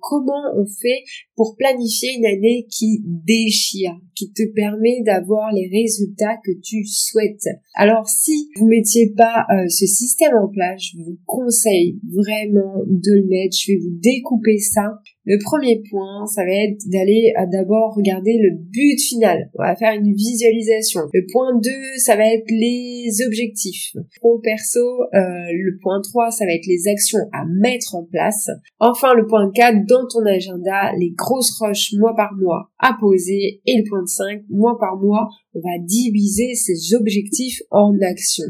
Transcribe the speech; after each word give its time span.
comment 0.00 0.52
on 0.56 0.66
fait 0.66 1.04
pour 1.34 1.56
planifier 1.56 2.10
une 2.16 2.26
année 2.26 2.66
qui 2.70 3.02
déchire, 3.04 3.92
qui 4.14 4.32
te 4.32 4.42
permet 4.54 5.02
d'avoir 5.04 5.52
les 5.52 5.68
résultats 5.68 6.36
que 6.44 6.52
tu 6.62 6.84
souhaites. 6.86 7.46
Alors 7.74 8.08
si 8.08 8.48
vous 8.56 8.66
mettiez 8.66 9.12
pas 9.16 9.46
euh, 9.50 9.68
ce 9.68 9.86
système 9.86 10.34
en 10.34 10.48
place, 10.48 10.82
je 10.92 10.98
vous 10.98 11.18
conseille 11.26 11.98
vraiment 12.12 12.82
de 12.86 13.12
le 13.12 13.26
mettre. 13.26 13.56
Je 13.58 13.72
vais 13.72 13.78
vous 13.78 13.98
découper 14.00 14.58
ça. 14.58 14.98
Le 15.26 15.38
premier 15.42 15.82
point, 15.90 16.24
ça 16.26 16.44
va 16.44 16.52
être 16.52 16.78
d'aller 16.86 17.34
euh, 17.36 17.46
d'abord 17.50 17.96
regarder 17.96 18.38
le 18.40 18.56
but 18.56 18.96
final. 19.00 19.50
On 19.58 19.62
va 19.64 19.74
faire 19.74 19.92
une 19.92 20.14
visualisation. 20.14 21.00
Le 21.12 21.26
point 21.32 21.58
2, 21.58 21.70
ça 21.98 22.14
va 22.14 22.32
être 22.32 22.48
les 22.48 23.08
objectifs. 23.26 23.90
Pro, 24.20 24.38
perso, 24.38 24.78
euh, 24.78 25.50
le 25.52 25.78
point 25.82 26.00
3, 26.00 26.30
ça 26.30 26.44
va 26.44 26.52
être 26.52 26.66
les 26.66 26.86
actions 26.86 27.18
à 27.32 27.44
mettre 27.44 27.96
en 27.96 28.04
place. 28.04 28.48
Enfin, 28.78 29.14
le 29.14 29.26
point 29.26 29.50
4, 29.52 29.84
dans 29.88 30.06
ton 30.06 30.24
agenda, 30.24 30.92
les 30.96 31.10
grosses 31.10 31.58
roches 31.58 31.92
mois 31.98 32.14
par 32.14 32.32
mois 32.34 32.70
à 32.78 32.96
poser. 33.00 33.60
Et 33.66 33.78
le 33.78 33.88
point 33.88 34.06
5, 34.06 34.42
mois 34.48 34.78
par 34.78 34.96
mois, 34.96 35.28
on 35.54 35.58
va 35.58 35.76
diviser 35.84 36.54
ces 36.54 36.94
objectifs 36.94 37.62
en 37.72 37.98
actions. 38.00 38.44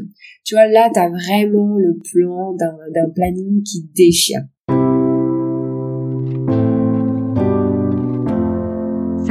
Tu 0.45 0.53
vois, 0.53 0.67
là, 0.67 0.91
tu 0.93 0.99
as 0.99 1.09
vraiment 1.09 1.75
le 1.75 1.97
plan 2.11 2.53
d'un 2.53 3.09
planning 3.09 3.63
qui 3.63 3.89
déchire. 3.95 4.41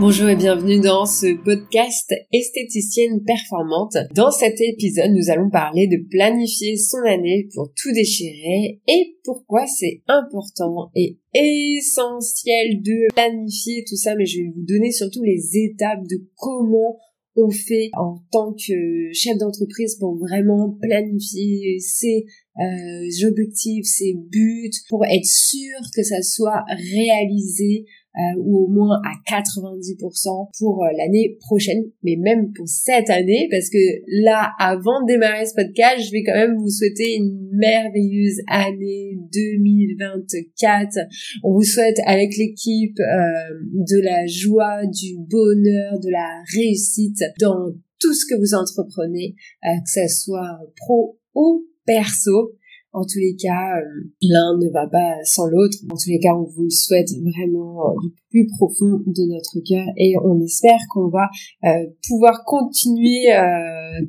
Bonjour 0.00 0.28
et 0.28 0.36
bienvenue 0.36 0.78
dans 0.78 1.06
ce 1.06 1.36
podcast 1.42 2.14
esthéticienne 2.32 3.24
performante. 3.24 3.96
Dans 4.14 4.30
cet 4.30 4.60
épisode, 4.60 5.10
nous 5.10 5.28
allons 5.28 5.50
parler 5.50 5.88
de 5.88 6.08
planifier 6.08 6.76
son 6.76 6.98
année 6.98 7.48
pour 7.52 7.72
tout 7.74 7.90
déchirer 7.92 8.80
et 8.86 9.16
pourquoi 9.24 9.66
c'est 9.66 10.02
important 10.06 10.92
et 10.94 11.18
essentiel 11.34 12.80
de 12.80 13.12
planifier 13.12 13.82
tout 13.88 13.96
ça, 13.96 14.14
mais 14.14 14.24
je 14.24 14.38
vais 14.38 14.52
vous 14.54 14.64
donner 14.64 14.92
surtout 14.92 15.24
les 15.24 15.58
étapes 15.58 16.04
de 16.08 16.24
comment 16.36 16.96
on 17.34 17.50
fait 17.50 17.90
en 17.96 18.18
tant 18.30 18.52
que 18.52 19.12
chef 19.12 19.36
d'entreprise 19.36 19.96
pour 19.98 20.16
vraiment 20.16 20.76
planifier 20.80 21.80
ses 21.80 22.24
euh, 22.60 23.28
objectifs, 23.28 23.86
ses 23.86 24.14
buts, 24.14 24.70
pour 24.88 25.04
être 25.04 25.24
sûr 25.24 25.78
que 25.94 26.02
ça 26.02 26.22
soit 26.22 26.64
réalisé 26.68 27.86
euh, 28.18 28.40
ou 28.40 28.64
au 28.64 28.66
moins 28.66 29.00
à 29.04 29.40
90% 29.40 30.48
pour 30.58 30.82
euh, 30.82 30.88
l'année 30.96 31.36
prochaine, 31.40 31.84
mais 32.02 32.16
même 32.16 32.52
pour 32.52 32.66
cette 32.66 33.10
année, 33.10 33.46
parce 33.48 33.70
que 33.70 33.78
là, 34.24 34.50
avant 34.58 35.02
de 35.02 35.12
démarrer 35.12 35.46
ce 35.46 35.54
podcast, 35.54 36.04
je 36.04 36.10
vais 36.10 36.24
quand 36.24 36.34
même 36.34 36.56
vous 36.56 36.68
souhaiter 36.68 37.14
une 37.14 37.48
merveilleuse 37.52 38.40
année 38.48 39.16
2024. 39.32 40.98
On 41.44 41.52
vous 41.52 41.62
souhaite 41.62 41.98
avec 42.06 42.36
l'équipe 42.36 42.98
euh, 42.98 43.54
de 43.72 44.02
la 44.02 44.26
joie, 44.26 44.84
du 44.86 45.16
bonheur, 45.30 46.00
de 46.00 46.10
la 46.10 46.42
réussite 46.56 47.22
dans 47.38 47.70
tout 48.00 48.14
ce 48.14 48.26
que 48.26 48.36
vous 48.36 48.54
entreprenez, 48.54 49.36
que 49.62 49.90
ce 49.90 50.08
soit 50.08 50.58
pro 50.76 51.20
ou 51.36 51.68
perso. 51.88 52.52
En 52.92 53.04
tous 53.04 53.18
les 53.18 53.36
cas, 53.36 53.78
euh, 53.80 54.10
l'un 54.22 54.56
ne 54.58 54.68
va 54.70 54.86
pas 54.86 55.16
sans 55.24 55.46
l'autre. 55.46 55.76
En 55.90 55.96
tous 55.96 56.08
les 56.08 56.20
cas, 56.20 56.34
on 56.34 56.44
vous 56.44 56.70
souhaite 56.70 57.08
vraiment 57.20 57.90
euh, 57.90 57.94
du 58.02 58.27
plus 58.30 58.46
profond 58.46 59.02
de 59.06 59.32
notre 59.32 59.58
cœur 59.66 59.86
et 59.96 60.14
on 60.24 60.40
espère 60.40 60.78
qu'on 60.90 61.08
va 61.08 61.28
euh, 61.64 61.68
pouvoir 62.06 62.44
continuer 62.44 63.26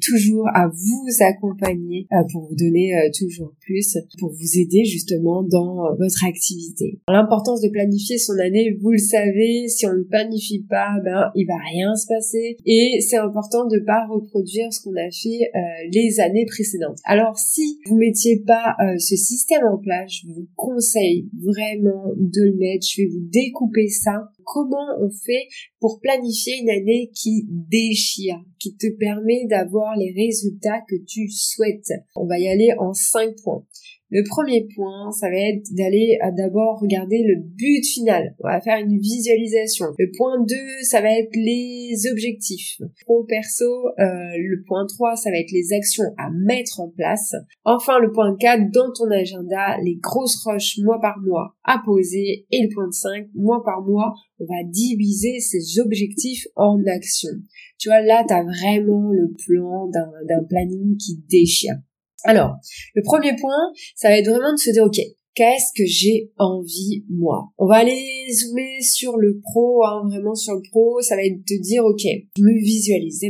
toujours 0.05 0.47
à 0.53 0.67
vous 0.67 1.07
accompagner 1.21 2.07
pour 2.31 2.47
vous 2.47 2.55
donner 2.55 2.91
toujours 3.17 3.53
plus, 3.61 3.97
pour 4.19 4.31
vous 4.31 4.59
aider 4.59 4.83
justement 4.85 5.43
dans 5.43 5.95
votre 5.97 6.25
activité. 6.25 6.99
L'importance 7.07 7.61
de 7.61 7.69
planifier 7.69 8.17
son 8.17 8.37
année, 8.39 8.77
vous 8.81 8.91
le 8.91 8.97
savez, 8.97 9.67
si 9.67 9.85
on 9.87 9.93
ne 9.93 10.03
planifie 10.03 10.65
pas, 10.69 10.89
ben 11.03 11.31
il 11.35 11.45
va 11.45 11.57
rien 11.71 11.95
se 11.95 12.07
passer 12.07 12.57
et 12.65 12.99
c'est 13.01 13.17
important 13.17 13.65
de 13.67 13.79
pas 13.79 14.05
reproduire 14.09 14.71
ce 14.71 14.81
qu'on 14.81 14.95
a 14.95 15.09
fait 15.11 15.51
les 15.91 16.19
années 16.19 16.45
précédentes. 16.45 16.99
Alors 17.05 17.37
si 17.37 17.79
vous 17.85 17.97
mettiez 17.97 18.43
pas 18.45 18.75
euh, 18.81 18.97
ce 18.97 19.15
système 19.15 19.63
en 19.65 19.77
place, 19.77 20.11
je 20.21 20.27
vous 20.27 20.47
conseille 20.55 21.29
vraiment 21.33 22.13
de 22.15 22.41
le 22.41 22.55
mettre. 22.57 22.85
Je 22.87 23.01
vais 23.01 23.07
vous 23.07 23.25
découper 23.31 23.87
ça. 23.87 24.08
Comment 24.43 24.97
on 24.99 25.09
fait 25.09 25.47
pour 25.79 25.99
planifier 26.01 26.59
une 26.61 26.69
année 26.69 27.11
qui 27.13 27.45
déchire, 27.49 28.37
qui 28.59 28.75
te 28.75 28.87
permet 28.97 29.45
d'avoir 29.47 29.95
les 29.95 30.11
résultats 30.11 30.81
que 30.87 30.95
tu 31.07 31.29
souhaites? 31.29 31.91
On 32.15 32.25
va 32.25 32.39
y 32.39 32.47
aller 32.47 32.73
en 32.77 32.93
cinq 32.93 33.35
points. 33.43 33.65
Le 34.11 34.23
premier 34.27 34.67
point, 34.75 35.11
ça 35.11 35.29
va 35.29 35.35
être 35.35 35.71
d'aller 35.71 36.17
euh, 36.23 36.31
d'abord 36.35 36.79
regarder 36.79 37.21
le 37.23 37.43
but 37.43 37.85
final. 37.85 38.35
On 38.39 38.47
va 38.47 38.59
faire 38.59 38.79
une 38.79 38.97
visualisation. 38.97 39.85
Le 39.99 40.09
point 40.17 40.43
2, 40.43 40.55
ça 40.81 40.99
va 41.01 41.11
être 41.11 41.35
les 41.35 41.93
objectifs. 42.11 42.81
Pro, 43.05 43.23
perso, 43.25 43.65
euh, 43.65 43.93
le 43.99 44.63
point 44.67 44.87
3, 44.87 45.15
ça 45.15 45.29
va 45.29 45.37
être 45.37 45.51
les 45.51 45.73
actions 45.73 46.05
à 46.17 46.31
mettre 46.31 46.79
en 46.79 46.89
place. 46.89 47.35
Enfin, 47.65 47.99
le 47.99 48.11
point 48.11 48.35
4, 48.35 48.71
dans 48.71 48.91
ton 48.91 49.11
agenda, 49.11 49.77
les 49.83 49.97
grosses 49.97 50.43
roches 50.43 50.79
mois 50.79 50.99
par 50.99 51.19
mois 51.19 51.55
à 51.63 51.79
poser. 51.85 52.47
Et 52.51 52.63
le 52.63 52.73
point 52.73 52.91
5, 52.91 53.27
mois 53.35 53.63
par 53.63 53.83
mois, 53.83 54.15
on 54.39 54.45
va 54.45 54.63
diviser 54.65 55.39
ces 55.39 55.79
objectifs 55.79 56.47
en 56.55 56.81
actions. 56.87 57.37
Tu 57.77 57.89
vois, 57.89 58.01
là, 58.01 58.23
tu 58.27 58.33
as 58.33 58.43
vraiment 58.43 59.11
le 59.11 59.31
plan 59.45 59.87
d'un 59.87 60.43
planning 60.49 60.97
qui 60.97 61.21
déchire. 61.29 61.75
Alors, 62.23 62.55
le 62.95 63.01
premier 63.03 63.35
point, 63.35 63.71
ça 63.95 64.09
va 64.09 64.17
être 64.17 64.29
vraiment 64.29 64.53
de 64.53 64.57
se 64.57 64.71
dire, 64.71 64.83
ok, 64.83 64.99
qu'est-ce 65.39 65.71
que 65.73 65.87
j'ai 65.87 66.31
envie 66.37 67.05
moi. 67.09 67.47
On 67.57 67.65
va 67.65 67.75
aller 67.75 68.27
zoomer 68.29 68.81
sur 68.81 69.15
le 69.15 69.39
pro, 69.39 69.85
hein, 69.85 70.03
vraiment 70.09 70.35
sur 70.35 70.53
le 70.55 70.61
pro, 70.69 70.99
ça 70.99 71.15
va 71.15 71.23
être 71.23 71.37
de 71.37 71.43
te 71.47 71.61
dire 71.61 71.85
ok, 71.85 72.03
je 72.35 72.43
me 72.43 72.59
visualise. 72.59 73.21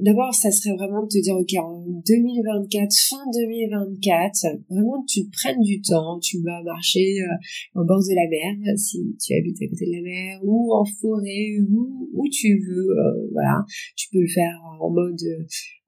D'abord 0.00 0.32
ça 0.32 0.50
serait 0.50 0.74
vraiment 0.74 1.02
de 1.02 1.08
te 1.08 1.20
dire 1.20 1.36
ok 1.36 1.52
en 1.60 1.84
2024, 2.06 2.88
fin 3.10 3.20
2024, 3.34 4.64
vraiment 4.70 5.04
tu 5.06 5.28
prennes 5.28 5.60
du 5.60 5.82
temps, 5.82 6.18
tu 6.20 6.40
vas 6.40 6.62
marcher 6.62 7.20
euh, 7.20 7.80
au 7.82 7.84
bord 7.84 8.00
de 8.00 8.14
la 8.14 8.28
mer 8.30 8.78
si 8.78 9.04
tu 9.22 9.34
habites 9.34 9.60
à 9.60 9.68
côté 9.68 9.84
de 9.84 9.92
la 9.92 10.02
mer 10.02 10.40
ou 10.44 10.72
en 10.72 10.86
forêt 10.86 11.60
ou 11.68 12.08
où 12.14 12.24
tu 12.32 12.48
veux, 12.66 12.96
euh, 12.96 13.28
voilà, 13.32 13.62
tu 13.94 14.08
peux 14.10 14.20
le 14.20 14.28
faire 14.28 14.56
en 14.80 14.88
mode 14.88 15.20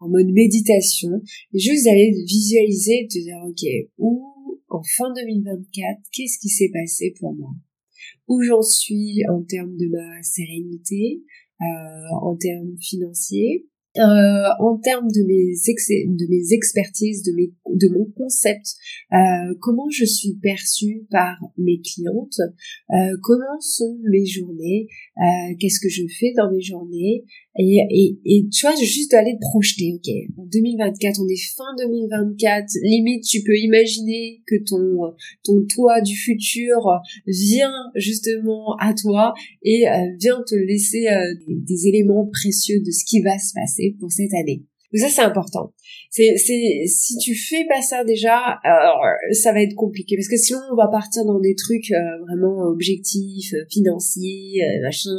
en 0.01 0.09
mode 0.09 0.33
méditation. 0.33 1.11
Et 1.55 1.59
juste 1.59 1.85
d'aller 1.85 2.11
visualiser, 2.27 3.07
te 3.09 3.19
dire 3.19 3.39
ok 3.47 3.89
où 3.99 4.25
en 4.71 4.83
fin 4.83 5.13
2024, 5.15 6.01
qu'est-ce 6.13 6.39
qui 6.39 6.49
s'est 6.49 6.71
passé 6.73 7.15
pour 7.19 7.35
moi? 7.35 7.51
Où 8.29 8.43
j'en 8.43 8.63
suis 8.63 9.23
en 9.29 9.43
termes 9.43 9.77
de 9.77 9.89
ma 9.89 10.23
sérénité, 10.23 11.23
euh, 11.61 12.15
en 12.23 12.37
termes 12.37 12.77
financiers, 12.81 13.67
euh, 13.99 14.49
en 14.61 14.79
termes 14.79 15.09
de 15.09 15.23
mes 15.27 15.53
de 15.53 16.31
mes 16.31 16.53
expertises, 16.53 17.25
de 17.25 17.33
mes 17.33 17.53
de 17.67 17.89
mon 17.89 18.05
concept, 18.17 18.77
euh, 19.13 19.55
comment 19.61 19.89
je 19.91 20.05
suis 20.05 20.35
perçue 20.41 21.07
par 21.11 21.37
mes 21.59 21.81
clientes, 21.81 22.41
euh, 22.91 23.17
comment 23.23 23.61
sont 23.61 23.99
mes 24.09 24.27
journées, 24.27 24.87
euh, 25.19 25.55
qu'est-ce 25.59 25.81
que 25.81 25.89
je 25.89 26.05
fais 26.19 26.33
dans 26.37 26.53
mes 26.53 26.61
journées, 26.61 27.25
et, 27.59 27.79
et, 27.91 28.19
et 28.25 28.49
tu 28.49 28.65
vois, 28.65 28.77
juste 28.81 29.13
aller 29.13 29.35
te 29.35 29.41
projeter, 29.41 29.93
ok, 29.95 30.39
en 30.39 30.47
2024, 30.47 31.21
on 31.21 31.29
est 31.29 31.55
fin 31.57 31.75
2024, 31.79 32.67
limite 32.85 33.25
tu 33.25 33.43
peux 33.43 33.57
imaginer 33.57 34.41
que 34.47 34.55
ton 34.69 35.15
ton 35.45 35.67
toi 35.69 36.01
du 36.01 36.17
futur 36.17 36.79
vient 37.27 37.75
justement 37.97 38.77
à 38.79 38.95
toi 38.95 39.35
et 39.65 39.85
vient 40.21 40.43
te 40.47 40.55
laisser 40.55 41.07
des 41.49 41.89
éléments 41.89 42.29
précieux 42.33 42.81
de 42.81 42.91
ce 42.91 43.05
qui 43.05 43.21
va 43.21 43.37
se 43.39 43.53
passer 43.53 43.80
pour 43.99 44.11
cette 44.11 44.35
année. 44.35 44.65
Donc 44.93 45.09
ça 45.09 45.09
c'est 45.09 45.23
important. 45.23 45.73
C'est 46.11 46.37
c'est 46.37 46.85
si 46.87 47.17
tu 47.19 47.35
fais 47.35 47.65
pas 47.69 47.81
ça 47.81 48.03
déjà, 48.03 48.59
ça 49.33 49.53
va 49.53 49.63
être 49.63 49.77
compliqué 49.77 50.17
parce 50.17 50.27
que 50.27 50.37
sinon 50.37 50.59
on 50.73 50.77
va 50.77 50.89
partir 50.89 51.25
dans 51.25 51.39
des 51.39 51.55
trucs 51.55 51.93
euh, 51.93 52.19
vraiment 52.27 52.65
objectifs, 52.65 53.55
euh, 53.55 53.65
financiers, 53.71 54.63
euh, 54.65 54.83
machin. 54.83 55.11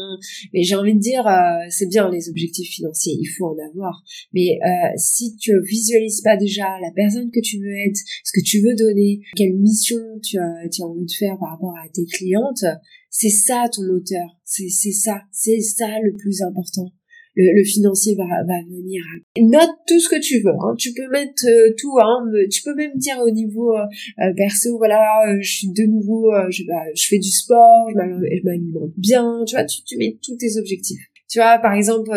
Mais 0.53 0.63
j'ai 0.63 0.75
envie 0.75 0.93
de 0.93 0.99
dire 0.99 1.25
c'est 1.69 1.87
bien 1.87 2.09
les 2.11 2.29
objectifs 2.29 2.69
financiers, 2.69 3.15
il 3.17 3.27
faut 3.37 3.45
en 3.45 3.57
avoir. 3.69 4.03
Mais 4.33 4.59
si 4.97 5.37
tu 5.37 5.53
visualises 5.63 6.21
pas 6.21 6.35
déjà 6.35 6.77
la 6.81 6.91
personne 6.93 7.31
que 7.31 7.39
tu 7.39 7.59
veux 7.59 7.77
être, 7.87 7.99
ce 8.25 8.31
que 8.33 8.43
tu 8.43 8.61
veux 8.61 8.75
donner, 8.75 9.21
quelle 9.37 9.53
mission 9.53 9.99
tu 10.21 10.37
as 10.37 10.67
tu 10.69 10.81
as 10.81 10.85
envie 10.85 11.05
de 11.05 11.11
faire 11.17 11.37
par 11.39 11.51
rapport 11.51 11.75
à 11.77 11.87
tes 11.89 12.05
clientes, 12.05 12.65
c'est 13.09 13.29
ça 13.29 13.69
ton 13.73 13.83
moteur. 13.83 14.37
C'est 14.43 14.67
c'est 14.67 14.91
ça, 14.91 15.21
c'est 15.31 15.61
ça 15.61 15.87
le 16.03 16.11
plus 16.17 16.41
important. 16.41 16.91
Le, 17.35 17.63
financier 17.63 18.15
va, 18.15 18.25
va 18.45 18.61
venir. 18.69 19.03
Note 19.39 19.69
tout 19.87 19.99
ce 19.99 20.09
que 20.09 20.19
tu 20.19 20.39
veux. 20.41 20.51
Hein. 20.51 20.75
Tu 20.77 20.93
peux 20.93 21.07
mettre 21.09 21.45
euh, 21.47 21.73
tout. 21.77 21.97
Hein. 21.99 22.29
Tu 22.51 22.61
peux 22.63 22.75
même 22.75 22.95
dire 22.95 23.17
au 23.25 23.29
niveau 23.29 23.73
euh, 23.75 23.85
euh, 24.19 24.33
perso, 24.35 24.77
voilà, 24.77 24.99
je 25.39 25.49
suis 25.49 25.69
de 25.69 25.83
nouveau, 25.83 26.31
je, 26.49 26.63
bah, 26.67 26.83
je 26.95 27.07
fais 27.07 27.19
du 27.19 27.29
sport, 27.29 27.89
je 27.89 27.95
m'alimente 27.95 28.91
bien. 28.97 29.43
Tu 29.47 29.55
vois, 29.55 29.65
tu, 29.65 29.83
tu 29.83 29.97
mets 29.97 30.17
tous 30.23 30.35
tes 30.37 30.57
objectifs. 30.57 31.01
Tu 31.29 31.39
vois, 31.39 31.59
par 31.59 31.73
exemple, 31.73 32.11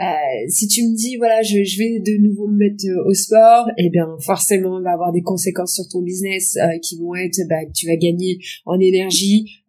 euh, 0.00 0.48
si 0.48 0.66
tu 0.66 0.82
me 0.82 0.96
dis 0.96 1.16
voilà 1.16 1.42
je, 1.42 1.62
je 1.62 1.78
vais 1.78 2.00
de 2.00 2.16
nouveau 2.22 2.48
me 2.48 2.56
mettre 2.56 2.84
euh, 2.86 3.08
au 3.08 3.14
sport, 3.14 3.66
eh 3.76 3.90
bien 3.90 4.06
forcément 4.20 4.78
il 4.78 4.82
va 4.82 4.92
avoir 4.92 5.12
des 5.12 5.22
conséquences 5.22 5.74
sur 5.74 5.88
ton 5.88 6.02
business 6.02 6.56
euh, 6.56 6.78
qui 6.78 6.98
vont 6.98 7.14
être 7.14 7.38
bah, 7.48 7.66
tu 7.74 7.86
vas 7.86 7.96
gagner 7.96 8.38
en 8.64 8.80
énergie, 8.80 9.62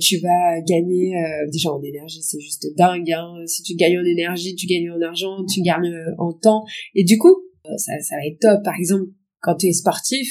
tu 0.00 0.18
vas 0.18 0.60
gagner 0.66 1.14
déjà 1.50 1.72
en 1.72 1.82
énergie 1.82 2.22
c'est 2.22 2.40
juste 2.40 2.66
dingue. 2.76 3.10
Hein. 3.10 3.34
Si 3.46 3.62
tu 3.62 3.74
gagnes 3.74 3.98
en 3.98 4.04
énergie, 4.04 4.54
tu 4.54 4.66
gagnes 4.66 4.90
en 4.90 5.00
argent, 5.00 5.44
tu 5.44 5.62
gagnes 5.62 5.92
en 6.18 6.32
temps 6.32 6.64
et 6.94 7.04
du 7.04 7.18
coup 7.18 7.34
ça, 7.76 7.92
ça 8.00 8.16
va 8.16 8.26
être 8.26 8.38
top. 8.40 8.62
Par 8.64 8.78
exemple 8.78 9.10
quand 9.42 9.56
tu 9.56 9.66
es 9.66 9.72
sportif, 9.72 10.28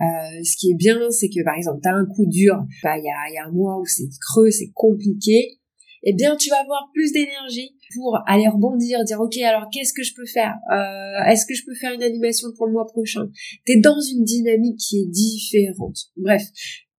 euh, 0.00 0.44
ce 0.44 0.56
qui 0.56 0.70
est 0.70 0.76
bien, 0.76 1.10
c'est 1.10 1.28
que 1.28 1.42
par 1.44 1.56
exemple, 1.56 1.80
tu 1.82 1.88
as 1.88 1.94
un 1.94 2.06
coup 2.06 2.26
dur, 2.26 2.54
bah, 2.82 2.96
il 2.96 3.04
y, 3.04 3.08
a, 3.08 3.34
y 3.34 3.38
a 3.38 3.48
un 3.48 3.52
mois 3.52 3.78
où 3.80 3.86
c'est 3.86 4.08
creux, 4.20 4.50
c'est 4.50 4.70
compliqué, 4.74 5.59
eh 6.02 6.14
bien 6.14 6.36
tu 6.36 6.50
vas 6.50 6.60
avoir 6.60 6.90
plus 6.94 7.12
d'énergie 7.12 7.76
pour 7.94 8.18
aller 8.26 8.48
rebondir, 8.48 9.04
dire 9.04 9.20
ok 9.20 9.36
alors 9.38 9.68
qu'est-ce 9.72 9.92
que 9.92 10.02
je 10.02 10.14
peux 10.14 10.26
faire? 10.26 10.54
Euh, 10.72 11.30
Est-ce 11.30 11.46
que 11.46 11.54
je 11.54 11.64
peux 11.64 11.74
faire 11.74 11.92
une 11.92 12.02
animation 12.02 12.48
pour 12.56 12.66
le 12.66 12.72
mois 12.72 12.86
prochain? 12.86 13.28
T'es 13.66 13.80
dans 13.80 14.00
une 14.00 14.24
dynamique 14.24 14.78
qui 14.78 15.00
est 15.00 15.06
différente. 15.06 15.96
Bref, 16.16 16.42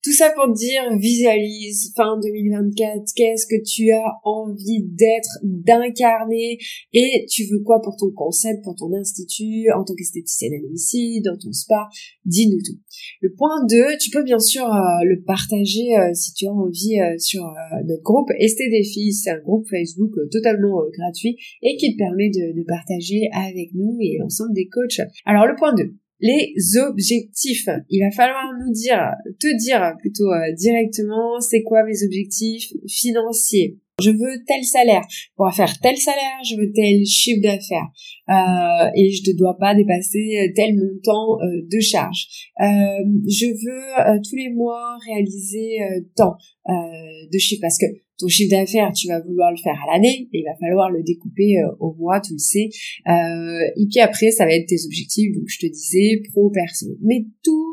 tout 0.04 0.14
ça 0.14 0.32
pour 0.36 0.52
dire, 0.54 0.82
visualise 0.98 1.94
fin 1.96 2.20
2024, 2.22 3.04
qu'est-ce 3.16 3.46
que 3.46 3.62
tu 3.64 3.92
as 3.92 4.20
envie 4.24 4.84
d'être, 4.84 5.40
d'incarner, 5.44 6.58
et 6.94 7.26
tu 7.30 7.44
veux 7.46 7.60
quoi 7.60 7.82
pour 7.82 7.96
ton 7.98 8.12
concept, 8.12 8.64
pour 8.64 8.76
ton 8.76 8.94
institut, 8.94 9.70
en 9.72 9.84
tant 9.84 9.94
qu'esthéticienne 9.94 10.54
à 10.54 10.62
domicile, 10.62 11.22
dans 11.24 11.38
ton 11.38 11.52
spa, 11.52 11.88
dis-nous 12.26 12.62
tout. 12.66 12.80
Le 13.22 13.32
point 13.34 13.66
2, 13.70 13.98
tu 14.00 14.10
peux 14.10 14.24
bien 14.24 14.40
sûr 14.40 14.66
euh, 14.66 15.06
le 15.06 15.22
partager 15.22 15.96
euh, 15.98 16.14
si 16.14 16.34
tu 16.34 16.48
as 16.48 16.52
envie 16.52 17.00
euh, 17.00 17.18
sur 17.18 17.44
notre 17.86 18.04
groupe 18.04 18.30
Défis, 18.72 19.14
c'est 19.14 19.32
un 19.32 19.40
groupe 19.40 19.68
Facebook 19.70 20.12
totalement 20.32 20.82
gratuit 20.94 21.38
et 21.62 21.78
qui 21.78 21.94
te 21.94 21.98
permet 21.98 22.30
de, 22.30 22.58
de 22.58 22.64
partager 22.64 23.30
avec 23.34 23.74
nous 23.74 23.98
et 24.00 24.18
l'ensemble 24.20 24.54
des 24.54 24.68
coachs. 24.68 25.02
Alors 25.26 25.48
le 25.48 25.56
point 25.56 25.74
2, 25.74 25.94
les 26.22 26.54
objectifs. 26.78 27.68
Il 27.90 28.04
va 28.04 28.12
falloir 28.12 28.54
nous 28.60 28.72
dire, 28.72 29.12
te 29.40 29.58
dire 29.58 29.96
plutôt 30.00 30.32
euh, 30.32 30.54
directement, 30.54 31.40
c'est 31.42 31.64
quoi 31.64 31.84
mes 31.84 32.04
objectifs 32.04 32.72
financiers. 32.88 33.78
Je 34.02 34.10
veux 34.10 34.44
tel 34.48 34.64
salaire. 34.64 35.04
Pour 35.36 35.52
faire 35.54 35.80
tel 35.80 35.98
salaire, 35.98 36.44
je 36.44 36.56
veux 36.56 36.72
tel 36.74 37.06
chiffre 37.06 37.42
d'affaires. 37.42 37.90
Euh, 38.30 38.92
et 38.96 39.12
je 39.12 39.32
ne 39.32 39.38
dois 39.38 39.58
pas 39.58 39.76
dépasser 39.76 40.52
tel 40.56 40.76
montant 40.76 41.40
euh, 41.42 41.68
de 41.72 41.80
charge. 41.80 42.28
je 42.60 43.48
veux 43.48 44.22
tous 44.28 44.36
les 44.36 44.50
mois 44.50 44.98
réaliser 45.06 45.78
tant 46.16 46.36
de 46.68 47.38
chiffres 47.38 47.62
parce 47.62 47.78
que 47.78 47.86
ton 48.22 48.28
chiffre 48.28 48.52
d'affaires, 48.52 48.92
tu 48.94 49.08
vas 49.08 49.20
vouloir 49.20 49.52
le 49.52 49.58
faire 49.58 49.76
à 49.84 49.94
l'année, 49.94 50.30
et 50.32 50.40
il 50.40 50.44
va 50.44 50.56
falloir 50.60 50.90
le 50.90 51.04
découper 51.04 51.58
euh, 51.58 51.76
au 51.80 51.94
mois, 51.96 52.22
tu 52.22 52.34
le 52.34 52.40
sais. 52.40 52.70
Euh, 53.08 53.60
et 53.76 53.88
puis 53.90 54.00
après, 54.00 54.32
ça 54.32 54.46
va 54.46 54.54
être 54.54 54.68
tes 54.68 54.86
objectifs, 54.86 55.34
donc 55.36 55.46
je 55.48 55.60
te 55.60 55.72
disais 55.72 56.22
pro, 56.32 56.50
perso. 56.52 56.86
Mais 57.02 57.26
tout, 57.44 57.71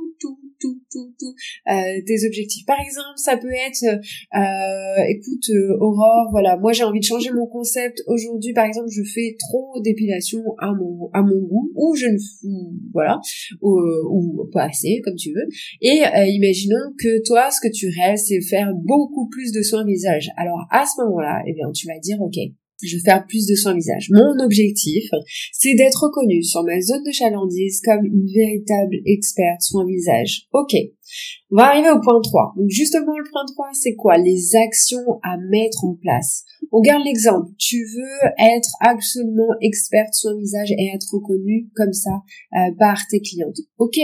tout, 0.60 0.80
tout, 0.90 1.14
tout, 1.18 1.34
euh, 1.68 2.00
tes 2.06 2.26
objectifs. 2.26 2.64
Par 2.66 2.80
exemple, 2.80 3.16
ça 3.16 3.36
peut 3.36 3.52
être, 3.52 3.84
euh, 3.84 5.02
écoute, 5.08 5.48
euh, 5.50 5.76
Aurore, 5.80 6.28
voilà, 6.30 6.56
moi 6.56 6.72
j'ai 6.72 6.84
envie 6.84 7.00
de 7.00 7.04
changer 7.04 7.30
mon 7.30 7.46
concept. 7.46 8.02
Aujourd'hui, 8.06 8.52
par 8.52 8.66
exemple, 8.66 8.88
je 8.90 9.02
fais 9.02 9.36
trop 9.38 9.80
d'épilation 9.80 10.42
à 10.58 10.72
mon 10.72 11.10
à 11.12 11.22
mon 11.22 11.40
goût, 11.40 11.70
ou 11.74 11.94
je 11.94 12.06
ne, 12.06 12.18
voilà, 12.92 13.20
ou, 13.62 13.78
ou, 14.10 14.48
pas 14.52 14.64
assez, 14.64 15.00
comme 15.04 15.16
tu 15.16 15.30
veux. 15.30 15.48
Et 15.80 16.02
imaginons 16.28 16.92
que 16.98 17.24
toi, 17.24 17.50
ce 17.50 17.60
que 17.66 17.72
tu 17.72 17.88
rêves, 17.88 18.16
c'est 18.16 18.40
faire 18.40 18.72
beaucoup 18.74 19.28
plus 19.28 19.52
de 19.52 19.62
soins 19.62 19.84
visage. 19.84 20.30
Alors 20.36 20.66
à 20.70 20.84
ce 20.86 21.02
moment-là, 21.02 21.42
eh 21.46 21.52
bien, 21.54 21.70
tu 21.72 21.86
vas 21.86 21.98
dire, 21.98 22.20
ok, 22.20 22.36
je 22.82 22.96
veux 22.96 23.02
faire 23.02 23.26
plus 23.26 23.46
de 23.46 23.54
soins 23.54 23.74
visage. 23.74 24.10
Mon 24.10 24.44
objectif, 24.44 25.10
c'est 25.52 25.74
d'être 25.74 26.04
reconnue 26.04 26.42
sur 26.42 26.62
ma 26.62 26.80
zone 26.80 27.02
de 27.04 27.12
chalandise 27.12 27.80
comme 27.84 28.04
une 28.04 28.26
véritable 28.26 28.96
experte 29.06 29.62
soins 29.62 29.86
visage. 29.86 30.46
Ok. 30.52 30.74
On 31.50 31.56
va 31.56 31.70
arriver 31.70 31.90
au 31.90 32.00
point 32.00 32.20
3. 32.20 32.54
Donc 32.56 32.68
justement, 32.68 33.16
le 33.16 33.28
point 33.30 33.46
3, 33.54 33.70
c'est 33.72 33.94
quoi? 33.94 34.18
Les 34.18 34.54
actions 34.56 35.18
à 35.22 35.36
mettre 35.50 35.84
en 35.84 35.94
place. 35.94 36.44
On 36.70 36.80
garde 36.80 37.04
l'exemple. 37.04 37.50
Tu 37.58 37.84
veux 37.84 38.30
être 38.38 38.68
absolument 38.80 39.48
experte 39.62 40.14
soins 40.14 40.36
visage 40.36 40.70
et 40.70 40.90
être 40.94 41.08
reconnue 41.12 41.68
comme 41.74 41.92
ça 41.92 42.22
euh, 42.54 42.70
par 42.78 43.00
tes 43.10 43.20
clientes. 43.20 43.58
Ok. 43.78 43.98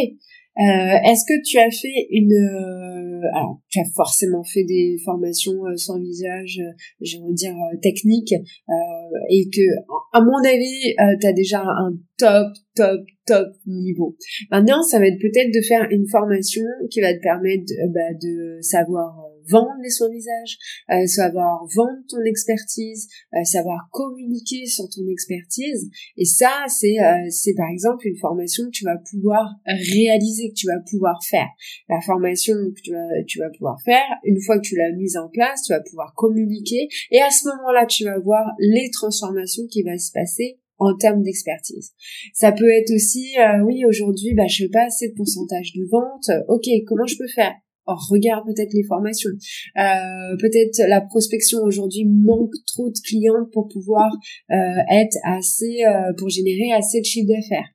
Euh, 0.56 1.10
est-ce 1.10 1.24
que 1.26 1.42
tu 1.42 1.58
as 1.58 1.70
fait 1.70 2.06
une 2.10 2.32
euh, 2.32 3.28
alors 3.34 3.60
tu 3.70 3.80
as 3.80 3.84
forcément 3.96 4.44
fait 4.44 4.62
des 4.62 4.96
formations 5.04 5.66
euh, 5.66 5.76
sans 5.76 5.98
visage, 5.98 6.60
j'ai 7.00 7.18
envie 7.18 7.32
de 7.32 7.36
dire 7.36 7.56
techniques 7.82 8.32
et 8.32 9.48
que 9.50 9.66
à 10.12 10.20
mon 10.20 10.38
avis 10.44 10.94
tu 11.20 11.26
as 11.26 11.32
déjà 11.32 11.60
un 11.60 11.90
top 12.18 12.52
top 12.76 13.00
top 13.26 13.48
niveau. 13.66 14.16
Maintenant, 14.50 14.82
ça 14.82 14.98
va 14.98 15.06
être 15.06 15.18
peut-être 15.18 15.52
de 15.52 15.60
faire 15.66 15.88
une 15.90 16.06
formation 16.06 16.62
qui 16.90 17.00
va 17.00 17.12
te 17.14 17.20
permettre 17.20 17.72
bah, 17.88 18.12
de 18.20 18.58
savoir 18.60 19.23
vendre 19.48 19.80
les 19.82 19.90
soins 19.90 20.10
visage, 20.10 20.58
euh, 20.90 21.06
savoir 21.06 21.64
vendre 21.74 22.00
ton 22.08 22.20
expertise, 22.24 23.08
euh, 23.34 23.44
savoir 23.44 23.88
communiquer 23.90 24.66
sur 24.66 24.88
ton 24.88 25.06
expertise. 25.08 25.90
Et 26.16 26.24
ça, 26.24 26.64
c'est 26.68 27.00
euh, 27.00 27.28
c'est 27.30 27.54
par 27.54 27.68
exemple 27.70 28.06
une 28.06 28.16
formation 28.16 28.64
que 28.64 28.70
tu 28.70 28.84
vas 28.84 28.98
pouvoir 29.10 29.48
réaliser, 29.66 30.50
que 30.50 30.54
tu 30.54 30.66
vas 30.66 30.80
pouvoir 30.90 31.18
faire. 31.28 31.48
La 31.88 32.00
formation 32.00 32.54
que 32.74 32.80
tu 32.80 32.92
vas 32.92 33.22
tu 33.26 33.38
vas 33.38 33.50
pouvoir 33.50 33.80
faire, 33.84 34.04
une 34.24 34.40
fois 34.40 34.58
que 34.58 34.66
tu 34.66 34.76
l'as 34.76 34.92
mise 34.92 35.16
en 35.16 35.28
place, 35.28 35.62
tu 35.62 35.72
vas 35.72 35.80
pouvoir 35.80 36.14
communiquer. 36.14 36.88
Et 37.10 37.20
à 37.20 37.30
ce 37.30 37.48
moment-là, 37.48 37.86
tu 37.86 38.04
vas 38.04 38.18
voir 38.18 38.44
les 38.58 38.90
transformations 38.90 39.66
qui 39.70 39.82
vont 39.82 39.98
se 39.98 40.12
passer 40.12 40.58
en 40.78 40.96
termes 40.96 41.22
d'expertise. 41.22 41.92
Ça 42.32 42.52
peut 42.52 42.70
être 42.70 42.90
aussi, 42.92 43.34
oui, 43.64 43.84
aujourd'hui, 43.86 44.34
bah, 44.34 44.46
je 44.48 44.64
fais 44.64 44.68
pas 44.68 44.86
assez 44.86 45.08
de 45.08 45.14
pourcentage 45.14 45.72
de 45.72 45.84
vente. 45.88 46.30
Ok, 46.48 46.64
comment 46.86 47.06
je 47.06 47.16
peux 47.16 47.28
faire? 47.28 47.54
Regarde 47.86 48.44
peut-être 48.46 48.72
les 48.72 48.84
formations. 48.84 49.30
Euh, 49.30 50.36
peut-être 50.40 50.80
la 50.88 51.00
prospection 51.00 51.58
aujourd'hui 51.62 52.04
manque 52.04 52.54
trop 52.66 52.88
de 52.88 52.98
clients 53.04 53.46
pour 53.52 53.68
pouvoir 53.68 54.10
euh, 54.50 54.54
être 54.90 55.16
assez, 55.24 55.84
euh, 55.84 56.12
pour 56.18 56.28
générer 56.28 56.72
assez 56.72 57.00
de 57.00 57.04
chiffre 57.04 57.28
d'affaires. 57.28 57.68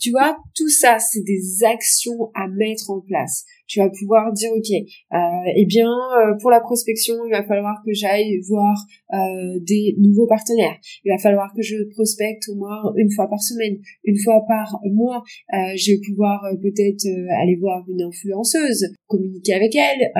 tu 0.00 0.10
vois, 0.10 0.36
tout 0.54 0.68
ça, 0.68 0.98
c'est 0.98 1.22
des 1.22 1.64
actions 1.64 2.30
à 2.34 2.48
mettre 2.48 2.90
en 2.90 3.00
place 3.00 3.44
tu 3.66 3.80
vas 3.80 3.90
pouvoir 3.90 4.32
dire 4.32 4.50
ok 4.52 4.70
euh, 4.70 5.18
eh 5.56 5.66
bien 5.66 5.88
euh, 5.88 6.34
pour 6.40 6.50
la 6.50 6.60
prospection 6.60 7.14
il 7.26 7.30
va 7.30 7.42
falloir 7.42 7.82
que 7.84 7.92
j'aille 7.92 8.38
voir 8.48 8.76
euh, 9.14 9.60
des 9.60 9.94
nouveaux 9.98 10.26
partenaires. 10.26 10.76
Il 11.04 11.12
va 11.12 11.18
falloir 11.18 11.52
que 11.54 11.62
je 11.62 11.76
prospecte 11.90 12.48
au 12.48 12.56
moins 12.56 12.92
une 12.96 13.10
fois 13.10 13.28
par 13.28 13.40
semaine 13.40 13.78
une 14.04 14.18
fois 14.18 14.42
par 14.48 14.80
mois. 14.92 15.22
Euh, 15.54 15.76
je 15.76 15.92
vais 15.92 16.00
pouvoir 16.04 16.42
euh, 16.44 16.56
peut-être 16.56 17.06
aller 17.40 17.54
voir 17.54 17.84
une 17.88 18.02
influenceuse 18.02 18.86
communiquer 19.06 19.54
avec 19.54 19.76
elle. 19.76 20.10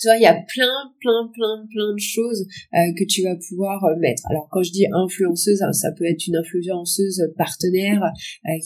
Tu 0.00 0.08
vois 0.08 0.16
il 0.16 0.22
y 0.22 0.26
a 0.26 0.34
plein 0.34 0.90
plein 1.00 1.30
plein 1.32 1.64
plein 1.70 1.94
de 1.94 2.00
choses 2.00 2.44
que 2.72 3.04
tu 3.04 3.22
vas 3.22 3.36
pouvoir 3.48 3.80
mettre. 4.00 4.24
Alors 4.30 4.48
quand 4.50 4.64
je 4.64 4.72
dis 4.72 4.86
influenceuse 4.92 5.62
hein, 5.62 5.72
ça 5.72 5.92
peut 5.92 6.04
être 6.04 6.26
une 6.26 6.36
influenceuse 6.36 7.22
partenaire 7.38 8.02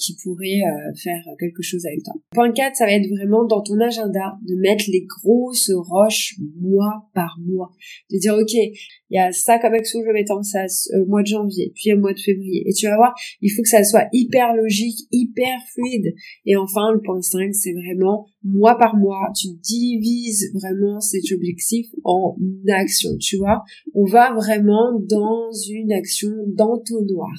qui 0.00 0.16
pourrait 0.22 0.62
faire 1.02 1.22
quelque 1.38 1.62
chose 1.62 1.84
avec 1.84 2.02
toi. 2.02 2.14
Point 2.30 2.52
4 2.52 2.76
ça 2.76 2.86
va 2.86 2.92
être 2.92 3.08
vraiment 3.10 3.44
dans 3.44 3.60
ton 3.60 3.80
agenda 3.86 4.38
de 4.46 4.54
mettre 4.56 4.84
les 4.88 5.04
grosses 5.04 5.70
roches 5.74 6.34
mois 6.60 7.08
par 7.14 7.38
mois. 7.40 7.72
De 8.10 8.18
dire, 8.18 8.34
OK, 8.34 8.52
il 8.52 9.14
y 9.16 9.18
a 9.18 9.32
ça 9.32 9.58
comme 9.58 9.74
action, 9.74 10.00
je 10.00 10.06
vais 10.06 10.12
mettre 10.12 10.32
en 10.32 10.40
place 10.40 10.88
au 11.00 11.06
mois 11.06 11.22
de 11.22 11.28
janvier, 11.28 11.72
puis 11.74 11.92
au 11.92 11.98
mois 11.98 12.12
de 12.12 12.18
février. 12.18 12.64
Et 12.66 12.72
tu 12.72 12.86
vas 12.86 12.96
voir, 12.96 13.14
il 13.40 13.50
faut 13.50 13.62
que 13.62 13.68
ça 13.68 13.84
soit 13.84 14.08
hyper 14.12 14.54
logique, 14.54 14.98
hyper 15.12 15.58
fluide. 15.72 16.14
Et 16.44 16.56
enfin, 16.56 16.92
le 16.92 17.00
point 17.00 17.22
5, 17.22 17.54
c'est 17.54 17.72
vraiment 17.72 18.26
mois 18.42 18.78
par 18.78 18.96
mois, 18.96 19.28
tu 19.36 19.48
divises 19.62 20.50
vraiment 20.54 21.00
cet 21.00 21.30
objectif 21.32 21.86
en 22.04 22.36
actions, 22.68 23.16
tu 23.18 23.36
vois. 23.36 23.62
On 23.94 24.04
va 24.04 24.34
vraiment 24.34 24.98
dans 25.08 25.50
une 25.68 25.92
action 25.92 26.30
d'entonnoir. 26.46 27.34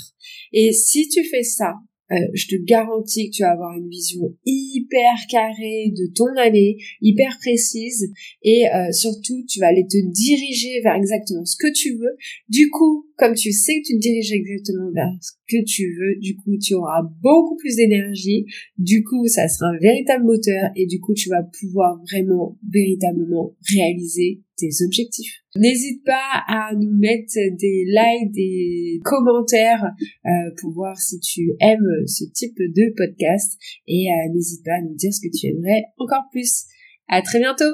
Et 0.53 0.71
si 0.73 1.07
tu 1.07 1.23
fais 1.23 1.43
ça, 1.43 1.75
euh, 2.11 2.15
je 2.33 2.47
te 2.47 2.55
garantis 2.63 3.29
que 3.29 3.37
tu 3.37 3.43
vas 3.43 3.51
avoir 3.51 3.75
une 3.77 3.89
vision 3.89 4.33
hyper 4.45 5.15
carrée 5.29 5.91
de 5.95 6.13
ton 6.13 6.35
année, 6.37 6.77
hyper 7.01 7.37
précise, 7.39 8.11
et 8.43 8.67
euh, 8.67 8.91
surtout 8.91 9.43
tu 9.47 9.59
vas 9.59 9.67
aller 9.67 9.87
te 9.87 9.97
diriger 10.11 10.81
vers 10.81 10.95
exactement 10.95 11.45
ce 11.45 11.57
que 11.57 11.71
tu 11.71 11.95
veux. 11.97 12.15
Du 12.49 12.69
coup, 12.69 13.06
comme 13.17 13.33
tu 13.33 13.51
sais 13.51 13.73
que 13.81 13.87
tu 13.87 13.95
te 13.95 13.99
diriges 13.99 14.31
exactement 14.31 14.91
vers 14.93 15.11
ce 15.21 15.31
que 15.47 15.63
tu 15.65 15.95
veux, 15.97 16.19
du 16.21 16.35
coup, 16.35 16.55
tu 16.57 16.75
auras 16.75 17.01
beaucoup 17.21 17.55
plus 17.57 17.75
d'énergie. 17.75 18.45
Du 18.77 19.03
coup, 19.03 19.27
ça 19.27 19.47
sera 19.47 19.69
un 19.69 19.77
véritable 19.79 20.23
moteur 20.23 20.69
et 20.75 20.85
du 20.85 20.99
coup, 20.99 21.13
tu 21.15 21.29
vas 21.29 21.43
pouvoir 21.59 21.99
vraiment, 22.09 22.57
véritablement 22.71 23.55
réaliser 23.73 24.43
tes 24.55 24.69
objectifs. 24.85 25.33
N'hésite 25.55 26.03
pas 26.03 26.43
à 26.47 26.75
nous 26.75 26.95
mettre 26.99 27.33
des 27.59 27.85
likes, 27.85 28.31
des 28.33 28.99
commentaires 29.03 29.83
euh, 30.25 30.29
pour 30.61 30.73
voir 30.73 30.97
si 30.97 31.19
tu 31.19 31.53
aimes 31.59 32.05
ce 32.05 32.23
type 32.33 32.57
de 32.57 32.93
podcast 32.95 33.57
et 33.87 34.07
euh, 34.11 34.33
n'hésite 34.33 34.63
pas 34.63 34.75
à 34.77 34.81
nous 34.81 34.95
dire 34.95 35.11
ce 35.11 35.21
que 35.21 35.35
tu 35.35 35.47
aimerais 35.47 35.83
encore 35.97 36.25
plus. 36.31 36.65
À 37.07 37.21
très 37.21 37.39
bientôt. 37.39 37.73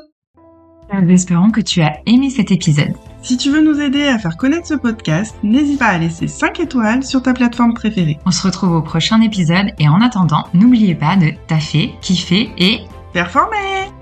Espérons 1.10 1.52
que 1.52 1.62
tu 1.62 1.82
as 1.82 2.02
aimé 2.06 2.30
cet 2.30 2.52
épisode. 2.52 2.94
Si 3.24 3.38
tu 3.38 3.51
veux 3.51 3.62
nous 3.62 3.80
aider 3.80 4.03
à 4.03 4.20
faire 4.20 4.36
connaître 4.36 4.68
ce 4.68 4.74
podcast, 4.74 5.34
n'hésite 5.44 5.80
pas 5.80 5.88
à 5.88 5.98
laisser 5.98 6.27
5 6.27 6.60
étoiles 6.60 7.03
sur 7.06 7.22
ta 7.22 7.34
plateforme 7.34 7.74
préférée. 7.74 8.20
On 8.25 8.32
se 8.32 8.46
retrouve 8.46 8.74
au 8.74 8.82
prochain 8.82 9.22
épisode 9.22 9.68
et 9.80 9.88
en 9.88 10.01
attendant, 10.01 10.44
n'oubliez 10.53 10.94
pas 10.94 11.15
de 11.15 11.32
taffer, 11.48 11.96
kiffer 12.01 12.51
et 12.58 12.82
Performer 13.13 13.93